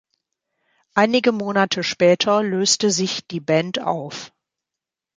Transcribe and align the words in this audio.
Einige 0.95 1.31
Monate 1.31 1.83
später 1.83 2.41
löste 2.41 2.89
sich 2.89 3.27
die 3.27 3.39
Band 3.39 3.77
auf. 3.81 4.33